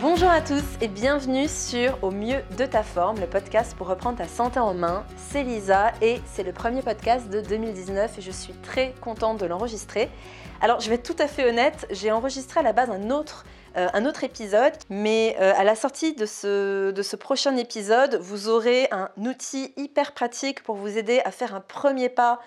[0.00, 4.18] Bonjour à tous et bienvenue sur Au mieux de ta forme, le podcast pour reprendre
[4.18, 5.04] ta santé en main.
[5.16, 9.46] C'est Lisa et c'est le premier podcast de 2019 et je suis très contente de
[9.46, 10.08] l'enregistrer.
[10.60, 13.44] Alors je vais être tout à fait honnête, j'ai enregistré à la base un autre,
[13.76, 13.88] euh,
[14.22, 20.12] épisode, mais euh, à la sortie de ce prochain épisode, vous aurez un outil hyper
[20.12, 22.38] pratique pour vous aider à faire un premier pas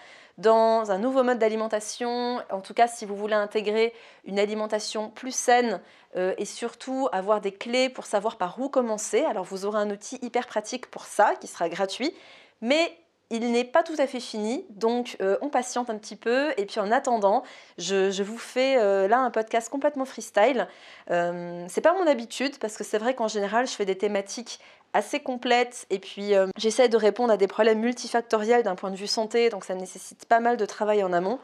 [0.41, 3.93] dans un nouveau mode d'alimentation, en tout cas si vous voulez intégrer
[4.25, 5.79] une alimentation plus saine,
[6.17, 9.23] euh, et surtout avoir des clés pour savoir par où commencer.
[9.23, 12.13] Alors vous aurez un outil hyper pratique pour ça qui sera gratuit,
[12.59, 12.97] mais
[13.29, 16.51] il n'est pas tout à fait fini, donc euh, on patiente un petit peu.
[16.57, 17.43] Et puis en attendant,
[17.77, 20.67] je, vous fais euh, là un podcast complètement freestyle.
[21.07, 24.59] c'est pas mon habitude parce que c'est vrai qu'en général, je fais des thématiques
[24.93, 29.07] assez complètes et puis j'essaie de répondre à des problèmes multifactoriels d'un point de vue
[29.07, 31.39] santé, donc ça nécessite pas mal de travail en amont.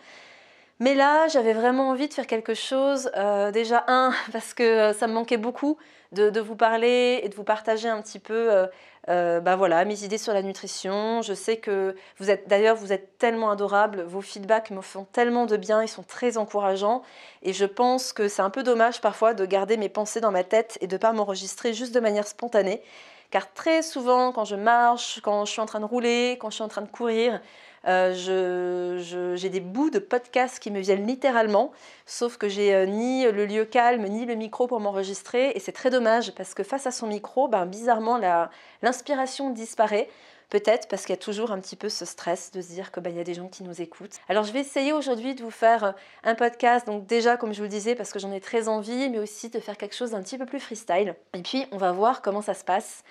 [0.79, 3.09] Mais là, j'avais vraiment envie de faire quelque chose.
[3.17, 5.77] Euh, déjà, un, parce que euh, ça me manquait beaucoup
[6.11, 8.67] de, vous parler et de vous partager un petit peu
[9.09, 11.21] euh, bah voilà, mes idées sur la nutrition.
[11.21, 14.03] Je sais que vous êtes, d'ailleurs, vous êtes tellement adorables.
[14.03, 15.81] Vos feedbacks me font tellement de bien.
[15.81, 17.01] Ils sont très encourageants.
[17.43, 20.43] Et je pense que c'est un peu dommage parfois de garder mes pensées dans ma
[20.43, 22.81] tête et de ne pas m'enregistrer juste de manière spontanée.
[23.29, 26.55] Car très souvent, quand je marche, quand je suis en train de rouler, quand je
[26.55, 27.41] suis en train de courir,
[27.87, 31.71] euh, j'ai des bouts de podcasts qui me viennent littéralement,
[32.05, 35.71] sauf que j'ai euh, ni le lieu calme, ni le micro pour m'enregistrer, et c'est
[35.71, 38.19] très dommage parce que face à son micro, ben, bizarrement,
[38.81, 40.09] l'inspiration disparaît.
[40.49, 43.03] Peut-être parce qu'il y a toujours un petit peu ce stress de se dire qu'il
[43.03, 44.15] ben, y a des gens qui nous écoutent.
[44.29, 45.91] Alors je vais essayer aujourd'hui de vous faire euh,
[46.23, 49.09] un podcast, donc déjà comme je vous le disais, parce que j'en ai très envie,
[49.09, 51.15] mais aussi de faire quelque chose d'un petit peu plus freestyle.
[51.33, 53.03] Et puis on va voir comment ça se passe.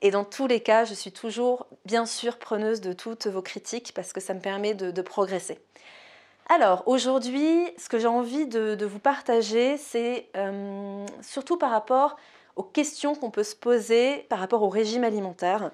[0.00, 3.92] Et dans tous les cas, je suis toujours bien sûr preneuse de toutes vos critiques
[3.94, 5.58] parce que ça me permet de, progresser.
[6.48, 12.16] Alors aujourd'hui, ce que j'ai envie de, vous partager, c'est euh, surtout par rapport
[12.56, 15.70] aux questions qu'on peut se poser par rapport au régime alimentaire.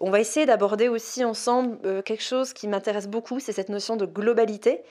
[0.00, 3.96] On va essayer d'aborder aussi ensemble euh, quelque chose qui m'intéresse beaucoup, c'est cette notion
[3.96, 4.82] de globalité.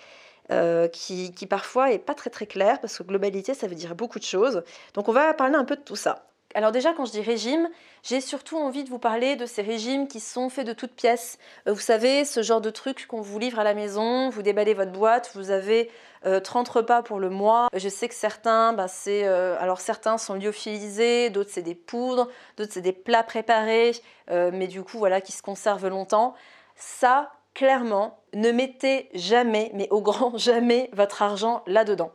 [0.52, 3.96] Euh, qui, qui, parfois est pas très très claire parce que globalité ça veut dire
[3.96, 4.62] beaucoup de choses.
[4.94, 6.26] Donc on va parler un peu de tout ça.
[6.56, 7.70] Alors déjà, quand je dis régime,
[8.04, 11.40] j'ai surtout envie de vous parler de ces régimes qui sont faits de toutes pièces.
[11.68, 14.74] Euh, vous savez, ce genre de truc qu'on vous livre à la maison, vous déballez
[14.74, 15.90] votre boîte, vous avez
[16.22, 17.70] 30 euh, repas pour le mois.
[17.74, 22.28] Je sais que certains, bah, c'est, euh, alors certains sont lyophilisés, d'autres c'est des poudres,
[22.58, 23.94] d'autres c'est des plats préparés,
[24.30, 26.36] mais du coup voilà qui se conservent longtemps.
[26.76, 32.12] Ça, clairement, ne mettez jamais, mais au grand jamais, votre argent là-dedans.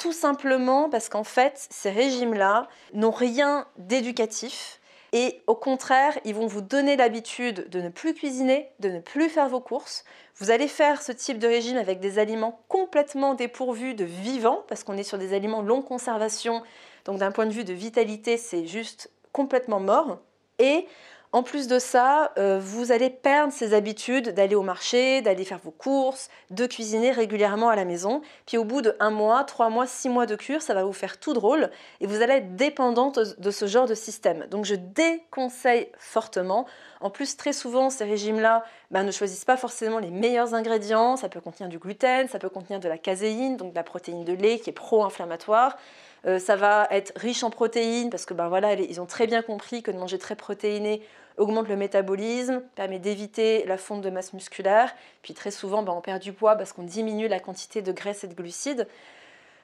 [0.00, 4.80] Tout simplement parce qu'en fait, ces régimes-là n'ont rien d'éducatif.
[5.12, 9.28] Et au contraire, ils vont vous donner l'habitude de ne plus cuisiner, de ne plus
[9.28, 10.04] faire vos courses.
[10.36, 14.84] Vous allez faire ce type de régime avec des aliments complètement dépourvus de vivants, parce
[14.84, 16.62] qu'on est sur des aliments longue conservation.
[17.04, 20.20] Donc d'un point de vue de vitalité, c'est juste complètement mort.
[20.58, 20.86] Et
[21.32, 25.60] en plus de ça, euh, vous allez perdre ces habitudes d'aller au marché, d'aller faire
[25.62, 28.20] vos courses, de cuisiner régulièrement à la maison.
[28.46, 30.92] Puis au bout de un mois, trois mois, six mois de cure, ça va vous
[30.92, 31.70] faire tout drôle
[32.00, 34.46] et vous allez être dépendante de ce genre de système.
[34.50, 36.66] Donc je déconseille fortement.
[37.00, 41.16] En plus, très souvent, ces régimes-là ben, ne choisissent pas forcément les meilleurs ingrédients.
[41.16, 44.24] Ça peut contenir du gluten, ça peut contenir de la caséine, donc de la protéine
[44.24, 45.78] de lait qui est pro-inflammatoire.
[46.26, 49.40] Euh, ça va être riche en protéines parce que ben voilà, ils ont très bien
[49.42, 51.00] compris que de manger très protéiné
[51.40, 54.94] augmente le métabolisme, permet d'éviter la fonte de masse musculaire.
[55.22, 58.22] Puis très souvent, ben, on perd du poids parce qu'on diminue la quantité de graisse
[58.22, 58.86] et de glucides.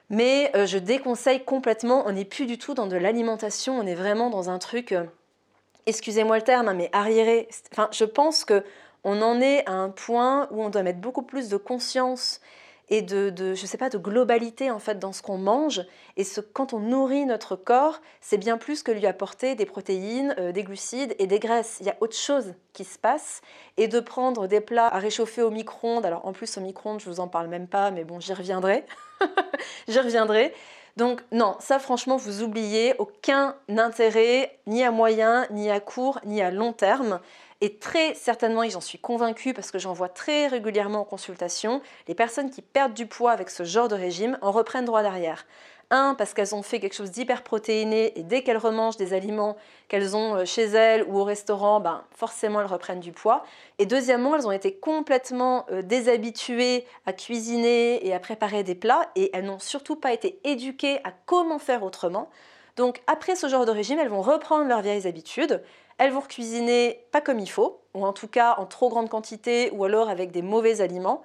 [0.09, 3.95] Mais euh, je déconseille complètement, on n'est plus du tout dans de l'alimentation, on est
[3.95, 5.03] vraiment dans un truc, euh,
[5.85, 7.49] excusez-moi le terme, hein, mais arriéré.
[7.91, 8.63] Je pense que
[9.03, 12.41] on en est à un point où on doit mettre beaucoup plus de conscience
[12.89, 15.81] et de, je sais pas, de globalité en fait dans ce qu'on mange.
[16.15, 20.51] Et quand on nourrit notre corps, c'est bien plus que lui apporter des protéines, euh,
[20.51, 21.77] des glucides et des graisses.
[21.81, 23.41] Il y a autre chose qui se passe.
[23.77, 26.05] Et de prendre des plats à réchauffer au micro-ondes.
[26.05, 28.85] Alors en plus au micro-ondes, je vous en parle même pas, mais bon, j'y reviendrai.
[29.87, 30.53] j'y reviendrai.
[30.97, 36.41] Donc non, ça franchement, vous oubliez aucun intérêt, ni à moyen, ni à court, ni
[36.41, 37.19] à long terme.
[37.59, 41.81] Et très certainement, et j'en suis convaincue parce que j'en vois très régulièrement en consultation,
[42.07, 45.45] les personnes qui perdent du poids avec ce genre de régime en reprennent droit derrière.
[45.89, 49.55] Un, parce qu'elles ont fait quelque chose d'hyper protéiné et dès qu'elles remangent des aliments
[49.87, 53.45] qu'elles ont euh, chez elles ou au restaurant, ben, forcément elles reprennent du poids.
[53.79, 59.09] Et deuxièmement, elles ont été complètement euh, déshabituées à cuisiner et à préparer des plats
[59.15, 62.29] et elles n'ont surtout pas été éduquées à comment faire autrement.
[62.75, 65.63] Donc après ce genre de régime, elles vont reprendre leurs vieilles habitudes,
[65.97, 69.71] elles vont cuisiner pas comme il faut, ou en tout cas en trop grande quantité,
[69.71, 71.21] ou alors avec des mauvais aliments.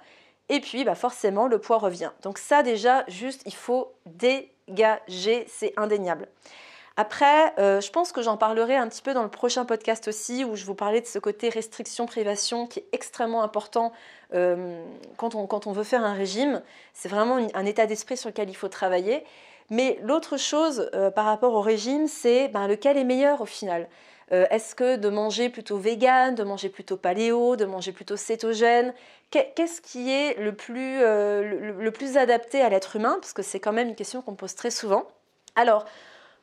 [0.49, 2.11] Et puis bah forcément, le poids revient.
[2.21, 6.27] Donc ça déjà, juste, il faut dégager, c'est indéniable.
[6.95, 10.45] Après, euh, je pense que j'en parlerai un petit peu dans le prochain podcast aussi,
[10.45, 13.91] où je vous parlais de ce côté restriction-privation qui est extrêmement important
[14.35, 14.83] euh,
[15.17, 16.61] quand, on, veut faire un régime.
[16.93, 19.23] C'est vraiment un état d'esprit sur lequel il faut travailler.
[19.71, 23.87] Mais l'autre chose euh, par rapport au régime, c'est ben, lequel est meilleur au final?
[24.31, 28.93] Est-ce que de manger plutôt vegan, de manger plutôt paléo, de manger plutôt cétogène
[29.29, 33.17] Qu'est-ce qui est le plus, le plus adapté à l'être humain?
[33.19, 35.07] Parce que c'est quand même une question qu'on pose très souvent.
[35.55, 35.85] Alors,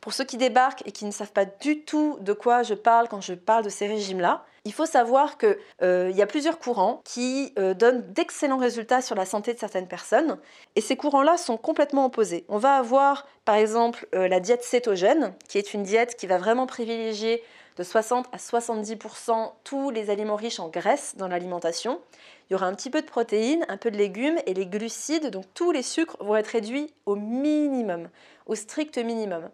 [0.01, 3.09] pour ceux qui débarquent et qui ne savent pas du tout de quoi je parle
[3.09, 7.01] quand je parle de ces régimes-là, il faut savoir qu'il euh, y a plusieurs courants
[7.05, 10.39] qui euh, donnent d'excellents résultats sur la santé de certaines personnes.
[10.77, 12.45] Et ces courants-là sont complètement opposés.
[12.49, 16.39] On va avoir par exemple euh, la diète cétogène, qui est une diète qui va
[16.39, 17.43] vraiment privilégier
[17.77, 22.01] de 60 à 70% tous les aliments riches en graisse dans l'alimentation.
[22.49, 25.31] Il y aura un petit peu de protéines, un peu de légumes et les glucides,
[25.31, 28.09] donc tous les sucres vont être réduits au minimum,
[28.47, 29.49] au strict minimum.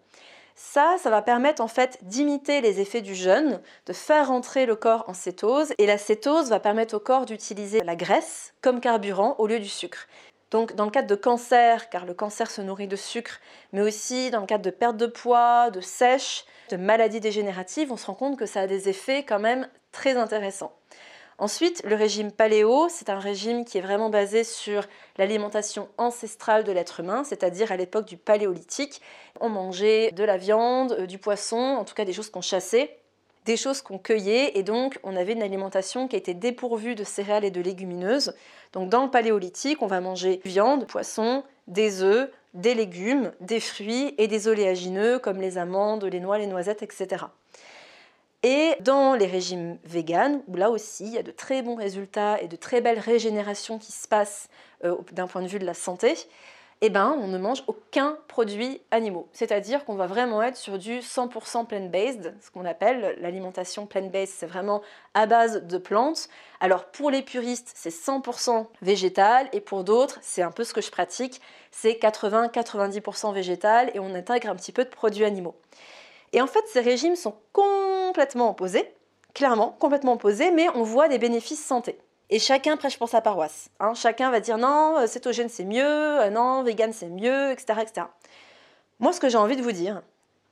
[0.58, 4.74] Ça, ça va permettre en fait d'imiter les effets du jeûne, de faire rentrer le
[4.74, 9.34] corps en cétose et la cétose va permettre au corps d'utiliser la graisse comme carburant
[9.38, 10.06] au lieu du sucre.
[10.50, 13.40] Donc dans le cadre de cancer, car le cancer se nourrit de sucre,
[13.72, 17.96] mais aussi dans le cadre de perte de poids, de sèche, de maladies dégénératives, on
[17.96, 20.72] se rend compte que ça a des effets quand même très intéressants.
[21.38, 24.86] Ensuite, le régime paléo, c'est un régime qui est vraiment basé sur
[25.18, 29.02] l'alimentation ancestrale de l'être humain, c'est-à-dire à, l'époque du paléolithique.
[29.40, 32.98] On mangeait de la viande, euh, du poisson, en tout cas des choses qu'on chassait,
[33.46, 37.44] des choses qu'on cueillait, et donc on avait une alimentation qui était dépourvue de céréales
[37.44, 38.34] et de légumineuses.
[38.72, 44.14] Donc dans le paléolithique, on va manger viande, poisson, des œufs, des légumes, des fruits
[44.18, 47.24] et des oléagineux comme les amandes, les noix, les noisettes, etc.
[48.42, 52.40] Et dans les régimes véganes, où là aussi il y a de très bons résultats
[52.42, 54.48] et de très belles régénérations qui se passent
[54.84, 56.14] euh, d'un point de vue de la santé,
[56.82, 59.28] eh ben, on ne mange aucun produit animaux.
[59.32, 64.46] C'est-à-dire qu'on va vraiment être sur du 100% plant-based, ce qu'on appelle l'alimentation plant-based, c'est
[64.46, 64.82] vraiment
[65.14, 66.28] à base de plantes.
[66.60, 70.82] Alors pour les puristes, c'est 100% végétal et pour d'autres, c'est un peu ce que
[70.82, 71.40] je pratique,
[71.70, 75.56] c'est 80-90% végétal et on intègre un petit peu de produits animaux.
[76.32, 78.92] Et en fait, ces régimes sont complètement opposés,
[79.32, 81.98] clairement, complètement opposés, mais on voit des bénéfices santé.
[82.30, 83.70] Et chacun prêche pour sa paroisse.
[83.78, 83.94] Hein.
[83.94, 88.06] Chacun va dire non, euh, cétogène c'est mieux, euh, non, vegan c'est mieux, etc., etc.
[88.98, 90.02] Moi, ce que j'ai envie de vous dire,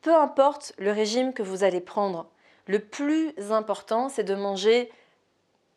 [0.03, 2.27] peu importe le régime que vous allez prendre,
[2.67, 4.91] le plus important, c'est de manger,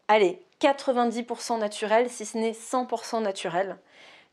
[0.07, 3.77] allez, 90% naturel, si ce n'est 100% naturel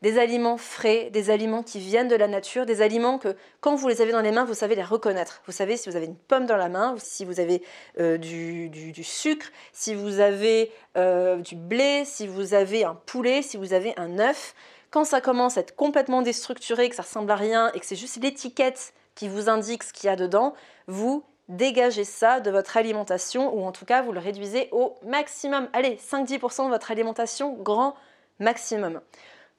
[0.05, 3.87] des aliments frais, des aliments qui viennent de la nature, des aliments que quand vous
[3.87, 5.41] les avez dans les mains, vous savez les reconnaître.
[5.47, 7.63] Vous savez si vous avez une pomme dans la main, si vous avez
[7.99, 13.57] euh, du, sucre, si vous avez euh, du blé, si vous avez un poulet, si
[13.57, 14.53] vous avez un œuf.
[14.91, 17.95] Quand ça commence à être complètement déstructuré, que ça ressemble à rien et que c'est
[17.95, 20.53] juste l'étiquette qui vous indique ce qu'il y a dedans,
[20.85, 25.67] vous dégagez ça de votre alimentation ou en tout cas vous le réduisez au maximum.
[25.73, 27.95] Allez, 5-10% de votre alimentation, grand
[28.39, 29.01] maximum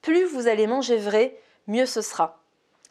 [0.07, 1.35] plus vous allez manger vrai,
[1.67, 2.41] mieux ce sera.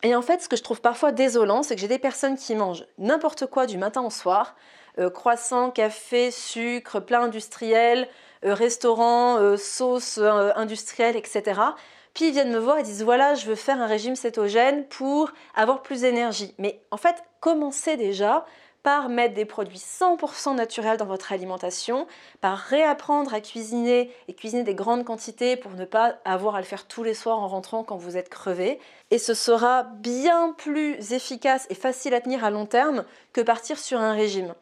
[0.03, 2.55] Et en fait, ce que je trouve parfois désolant, c'est que j'ai des personnes qui
[2.55, 4.55] mangent n'importe quoi du matin au soir,
[4.99, 8.07] euh, croissant, café, sucre, plat industriel,
[8.45, 11.59] euh, restaurant, euh, sauce industrielle, etc.
[12.13, 15.33] Puis ils viennent me voir et disent voilà, je veux faire un régime cétogène pour
[15.55, 16.55] avoir plus d'énergie.
[16.59, 18.45] Mais en fait, commencez déjà
[18.87, 22.07] par mettre des produits 100% naturels dans votre alimentation,
[22.41, 26.65] par réapprendre à cuisiner et cuisiner des grandes quantités pour ne pas avoir à le
[26.65, 28.79] faire tous les soirs en rentrant quand vous êtes crevé.
[29.11, 33.77] Et ce sera bien plus efficace et facile à tenir à long terme que partir
[33.77, 34.55] sur un régime.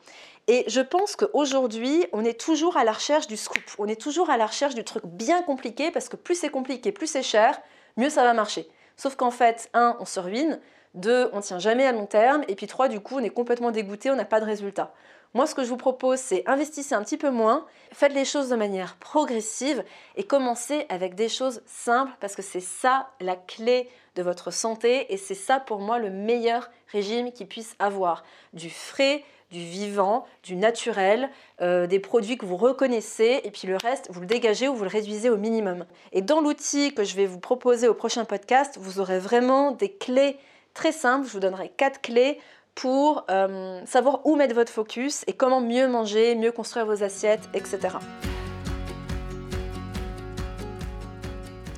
[0.49, 3.63] Et je pense qu'aujourd'hui, on est toujours à la recherche du scoop.
[3.79, 6.93] On est toujours à la recherche du truc bien compliqué parce que plus c'est compliqué,
[6.93, 7.61] plus c'est cher,
[7.99, 8.71] mieux ça va marcher.
[8.97, 10.61] Sauf qu'en fait, un, on se ruine.
[10.95, 12.45] Deux, on tient jamais à long terme.
[12.49, 14.93] Et puis trois, du coup, on est complètement dégoûté, on n'a pas de résultat.
[15.35, 18.49] Moi, ce que je vous propose, c'est investissez un petit peu moins, faites les choses
[18.51, 19.83] de manière progressive
[20.15, 25.13] et commencez avec des choses simples parce que c'est ça la clé de votre santé
[25.13, 28.23] et c'est ça pour moi le meilleur régime qui puisse avoir.
[28.53, 31.29] Du frais, du vivant, du naturel,
[31.61, 34.85] euh, des produits que vous reconnaissez et puis le reste, vous le dégagez ou vous
[34.85, 35.85] le réduisez au minimum.
[36.13, 39.91] Et dans l'outil que je vais vous proposer au prochain podcast, vous aurez vraiment des
[39.91, 40.39] clés
[40.75, 41.27] très simple.
[41.27, 42.39] Je vous donnerai quatre clés
[42.75, 47.49] pour euh, savoir où mettre votre focus et comment mieux manger, mieux construire vos assiettes,
[47.55, 47.97] etc.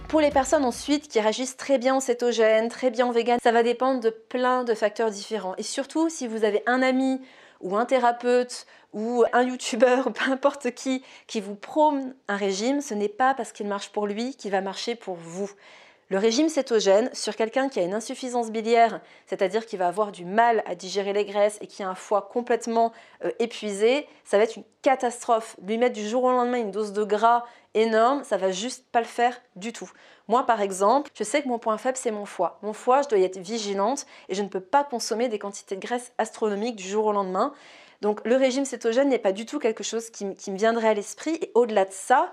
[0.08, 3.52] Pour les personnes ensuite qui réagissent très bien au cétogène, très bien au vegan, ça
[3.52, 5.54] va dépendre de plein de facteurs différents.
[5.58, 7.20] Et surtout, si vous avez un ami
[7.60, 12.80] ou un thérapeute ou un youtubeur ou peu importe qui qui vous prône un régime,
[12.80, 15.50] ce n'est pas parce qu'il marche pour lui qu'il va marcher pour vous.
[16.08, 20.24] Le régime cétogène, sur quelqu'un qui a une insuffisance biliaire, c'est-à-dire qui va avoir du
[20.24, 22.92] mal à digérer les graisses et qui a un foie complètement
[23.24, 25.56] euh, épuisé, ça va être une catastrophe.
[25.66, 27.44] Lui mettre du jour au lendemain une dose de gras
[27.74, 29.90] énorme, ça va juste pas le faire du tout.
[30.28, 32.60] Moi, par exemple, je sais que mon point faible, c'est mon foie.
[32.62, 35.74] Mon foie, je dois y être vigilante et je ne peux pas consommer des quantités
[35.74, 37.52] de graisse astronomiques du jour au lendemain.
[38.00, 41.36] Donc, le régime cétogène n'est pas du tout quelque chose qui me viendrait à l'esprit.
[41.40, 42.32] Et au-delà de ça,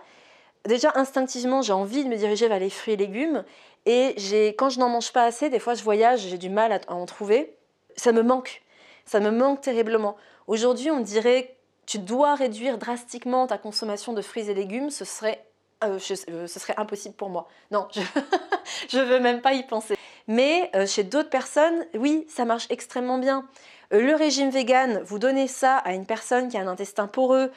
[0.65, 3.43] déjà instinctivement, j'ai envie de me diriger vers les fruits et légumes.
[3.85, 4.15] Et
[4.57, 7.05] quand je n'en mange pas assez, des fois je voyage, j'ai du mal à, en
[7.05, 7.55] trouver.
[7.95, 8.61] Ça me manque.
[9.05, 10.15] Ça me manque terriblement.
[10.47, 11.55] Aujourd'hui, on dirait
[11.85, 14.89] tu dois réduire drastiquement ta consommation de fruits et légumes.
[14.89, 15.45] Ce serait,
[15.87, 15.99] euh,
[16.29, 17.47] euh, ce serait impossible pour moi.
[17.71, 19.95] Non, je ne veux même pas y penser.
[20.27, 23.47] Mais euh, chez d'autres personnes, oui, ça marche extrêmement bien.
[23.91, 27.51] Le régime vegan, vous donnez ça à une personne qui a un intestin poreux,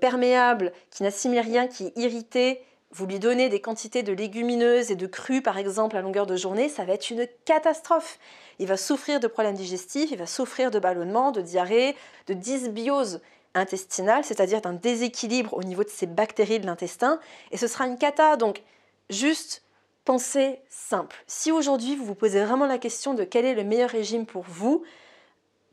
[0.00, 4.96] perméable, qui n'assimile rien, qui est irrité, vous lui donnez des quantités de légumineuses et
[4.96, 8.18] de crues, par exemple, à longueur de journée, ça va être une catastrophe.
[8.58, 11.94] Il va souffrir de problèmes digestifs, il va souffrir de ballonnement, de diarrhée,
[12.26, 13.20] de dysbiose
[13.56, 17.18] intestinale, c'est-à-dire d'un déséquilibre au niveau de ces bactéries de l'intestin,
[17.50, 18.36] et ce sera une cata.
[18.36, 18.62] Donc,
[19.10, 19.62] juste
[20.04, 21.16] pensez simple.
[21.26, 24.44] Si aujourd'hui vous vous posez vraiment la question de quel est le meilleur régime pour
[24.46, 24.84] vous,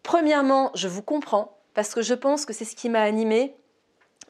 [0.03, 3.55] Premièrement, je vous comprends parce que je pense que c'est ce qui m'a animée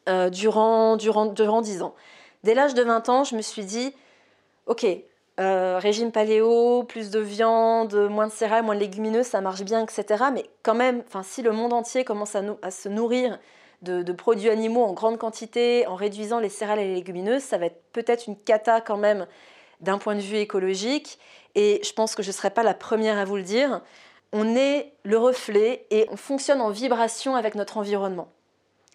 [0.08, 1.94] euh, durant, durant, durant 10 ans.
[2.44, 3.92] Dès l'âge de 20 ans, je me suis dit,
[4.66, 4.86] ok,
[5.40, 9.82] euh, régime paléo, plus de viande, moins de céréales, moins de légumineuses, ça marche bien,
[9.82, 10.24] etc.
[10.32, 13.38] Mais quand même, si le monde entier commence à, se nourrir
[13.82, 17.58] de, de, produits animaux en grande quantité, en réduisant les céréales et les légumineuses, ça
[17.58, 19.26] va être peut-être une cata quand même
[19.80, 21.18] d'un point de vue écologique.
[21.54, 23.80] Et je pense que je ne serai pas la première à vous le dire
[24.34, 28.32] on est le reflet et on fonctionne en vibration avec notre environnement.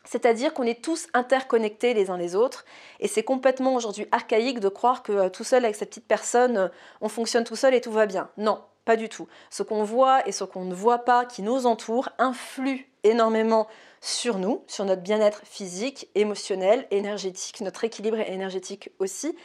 [0.05, 2.65] C'est-à-dire qu'on est tous interconnectés les uns les autres
[2.99, 6.57] et c'est complètement aujourd'hui archaïque de croire que euh, tout seul avec cette petite personne,
[6.57, 6.67] euh,
[7.01, 8.29] on fonctionne tout seul et tout va bien.
[8.37, 9.27] Non, pas du tout.
[9.49, 13.67] Ce qu'on voit et ce qu'on ne voit pas qui nous entoure influe énormément
[14.01, 19.35] sur nous, sur notre bien-être physique, émotionnel, énergétique, notre équilibre énergétique aussi.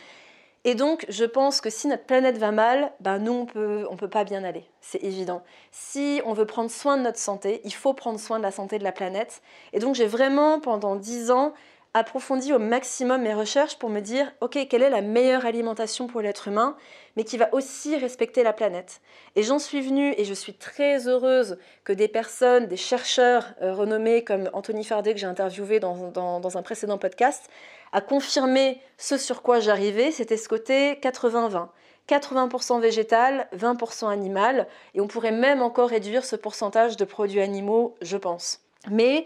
[0.67, 4.09] Et donc, je pense que si notre planète va mal, ben nous, on peut, peut
[4.09, 4.65] pas bien aller.
[4.81, 5.43] C'est évident.
[5.73, 8.79] Si on veut prendre soin de notre santé, il faut prendre soin de la santé
[8.79, 9.43] de la planète.
[9.75, 11.53] Et donc, j'ai vraiment, pendant dix ans,
[11.95, 16.21] approfondi au maximum mes recherches pour me dire, OK, quelle est la meilleure alimentation pour
[16.21, 16.77] l'être humain,
[17.17, 19.01] mais qui va aussi respecter la planète.
[19.37, 23.73] Et j'en suis venue, et je suis très heureuse que des personnes, des chercheurs euh,
[23.73, 27.49] renommés comme Anthony Fardet, que j'ai interviewé dans, dans, un précédent podcast,
[27.93, 31.69] a confirmé ce sur quoi j'arrivais, c'était ce côté 80-20.
[32.09, 37.95] 80% végétal, 20% animal, et on pourrait même encore réduire ce pourcentage de produits animaux,
[38.03, 38.61] je pense.
[38.91, 39.25] Mais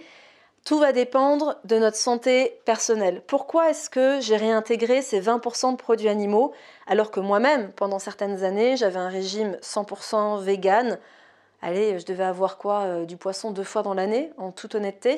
[0.68, 3.22] tout va dépendre de notre santé personnelle.
[3.26, 6.52] Pourquoi est-ce que j'ai réintégré ces 20% de produits animaux
[6.86, 10.98] alors que moi-même, pendant certaines années, j'avais un régime 100% vegan?
[11.62, 15.16] Allez, je devais avoir quoi euh, Du poisson deux fois dans l'année, en toute honnêteté.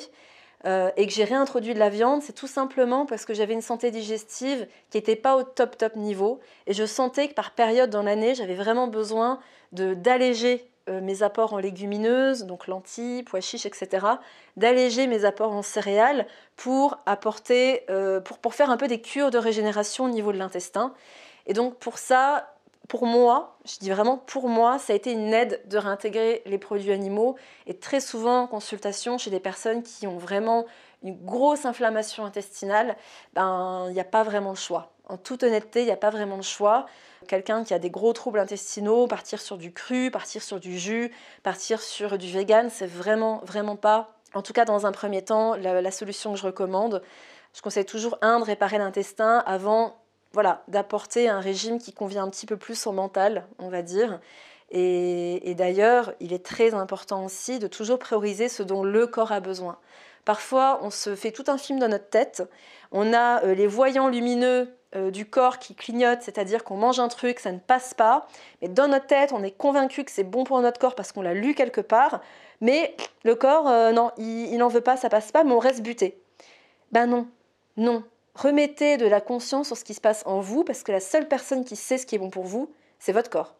[0.66, 3.60] Euh, et que j'ai réintroduit de la viande, c'est tout simplement parce que j'avais une
[3.60, 6.38] santé digestive qui n'était pas au top top niveau.
[6.68, 9.40] Et je sentais que par période dans l'année, j'avais vraiment besoin
[9.72, 14.06] d'alléger euh, mes apports en légumineuses, donc lentilles, pois chiches, etc.,
[14.56, 19.30] d'alléger mes apports en céréales pour apporter, euh, pour, pour faire un peu des cures
[19.30, 20.94] de régénération au niveau de l'intestin.
[21.46, 22.54] Et donc pour ça,
[22.88, 26.58] pour moi, je dis vraiment pour moi, ça a été une aide de réintégrer les
[26.58, 30.66] produits animaux et très souvent en consultation chez des personnes qui ont vraiment
[31.02, 32.96] une grosse inflammation intestinale,
[33.34, 34.92] ben il n'y a pas vraiment le choix.
[35.10, 36.86] En toute honnêteté, il n'y a pas vraiment le choix.
[37.26, 41.12] Quelqu'un qui a des gros troubles intestinaux, partir sur du cru, partir sur du jus,
[41.42, 45.56] partir sur du vegan, c'est vraiment, vraiment pas, en tout cas dans un premier temps,
[45.56, 47.02] la, solution que je recommande.
[47.54, 49.96] Je conseille toujours, un, de réparer l'intestin avant
[50.32, 54.20] voilà, d'apporter un régime qui convient un petit peu plus au mental, on va dire.
[54.70, 59.40] Et, d'ailleurs, il est très important aussi de toujours prioriser ce dont le corps a
[59.40, 59.78] besoin.
[60.24, 62.42] Parfois, on se fait tout un film dans notre tête.
[62.92, 67.08] On a euh, les voyants lumineux euh, du corps qui clignote, c'est-à-dire qu'on mange un
[67.08, 68.26] truc, ça ne passe pas,
[68.60, 71.22] mais dans notre tête, on est convaincu que c'est bon pour notre corps parce qu'on
[71.22, 72.20] l'a lu quelque part,
[72.60, 75.82] mais le corps, euh, non, il n'en veut pas, ça passe pas, mais on reste
[75.82, 76.20] buté.
[76.92, 77.28] Ben non,
[77.76, 78.02] non.
[78.34, 81.28] Remettez de la conscience sur ce qui se passe en vous, parce que la seule
[81.28, 83.54] personne qui sait ce qui est bon pour vous, c'est votre corps.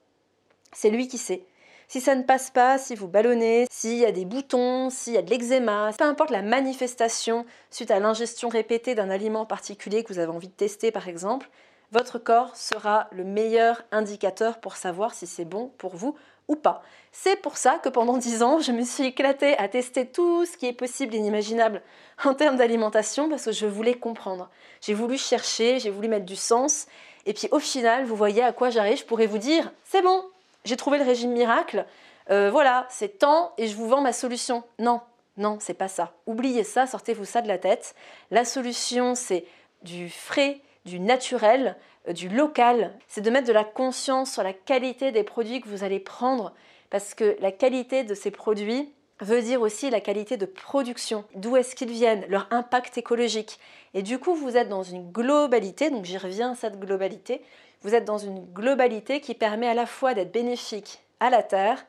[0.72, 1.44] C'est lui qui sait.
[1.88, 5.18] Si ça ne passe pas, si vous ballonnez, s'il y a des boutons, s'il y
[5.18, 10.12] a de l'eczéma, peu importe la manifestation suite à l'ingestion répétée d'un aliment particulier que
[10.12, 11.50] vous avez envie de tester par exemple,
[11.90, 16.14] votre corps sera le meilleur indicateur pour savoir si c'est bon pour vous
[16.46, 16.82] ou pas.
[17.10, 20.56] C'est pour ça que pendant 10 ans, je me suis éclatée à tester tout ce
[20.56, 21.82] qui est possible et inimaginable
[22.24, 24.48] en termes d'alimentation parce que je voulais comprendre.
[24.80, 26.86] J'ai voulu chercher, j'ai voulu mettre du sens
[27.26, 30.22] Et puis au final, vous voyez à quoi j'arrive, je pourrais vous dire, c'est bon,
[30.64, 31.86] j'ai trouvé le régime miracle,
[32.30, 34.62] euh, voilà, c'est temps et je vous vends ma solution.
[34.78, 35.00] Non,
[35.36, 36.12] non, c'est pas ça.
[36.26, 37.94] Oubliez ça, sortez-vous ça de la tête.
[38.30, 39.44] La solution, c'est
[39.82, 41.76] du frais, du naturel,
[42.08, 42.94] euh, du local.
[43.08, 46.52] C'est de mettre de la conscience sur la qualité des produits que vous allez prendre
[46.90, 51.56] parce que la qualité de ces produits veut dire aussi la qualité de production, d'où
[51.56, 53.58] est-ce qu'ils viennent, leur impact écologique.
[53.92, 57.42] Et du coup, vous êtes dans une globalité, donc j'y reviens à cette globalité,
[57.82, 61.84] vous êtes dans une globalité qui permet à la fois d'être bénéfique à la Terre,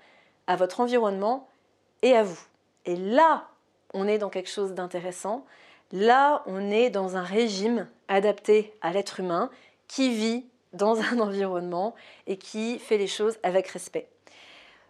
[0.47, 1.47] à votre environnement
[2.01, 2.39] et à vous.
[2.85, 3.47] Et là,
[3.93, 5.45] on est dans quelque chose d'intéressant.
[5.91, 9.49] Là, on est dans un régime adapté à l'être humain
[9.87, 11.95] qui vit dans un environnement
[12.27, 14.07] et qui fait les choses avec respect.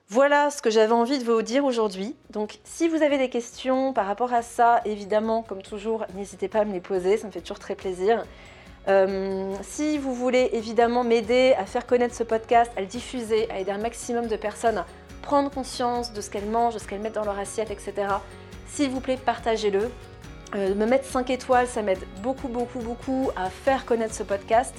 [0.08, 2.17] Voilà ce que j'avais envie de vous dire aujourd'hui.
[2.31, 6.60] Donc si vous avez des questions par rapport à ça, évidemment, comme toujours, n'hésitez pas
[6.60, 8.25] à me les poser, ça me fait toujours très plaisir.
[8.88, 13.59] Euh, si vous voulez évidemment m'aider à faire connaître ce podcast, à le diffuser, à
[13.59, 14.85] aider un maximum de personnes à
[15.21, 18.07] prendre conscience de ce qu'elles mangent, de ce qu'elles mettent dans leur assiette, etc.,
[18.67, 19.91] s'il vous plaît, partagez-le.
[20.55, 24.73] Euh, me mettre 5 étoiles, ça m'aide beaucoup, beaucoup, beaucoup à faire connaître ce podcast.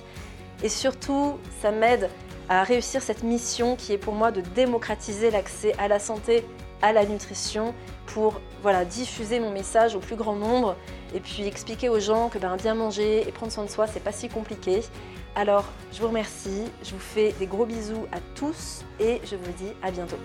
[0.63, 2.09] Et surtout, ça m'aide
[2.49, 6.45] à réussir cette mission qui est pour moi de démocratiser l'accès à la santé,
[6.83, 7.75] à la nutrition,
[8.07, 10.77] pour voilà, diffuser mon message au plus grand nombre
[11.15, 14.03] et puis expliquer aux gens que ben, bien manger et prendre soin de soi, c'est
[14.03, 14.83] pas si compliqué.
[15.35, 19.53] Alors, je vous remercie, je vous fais des gros bisous à tous et je vous
[19.53, 20.19] dis à bientôt.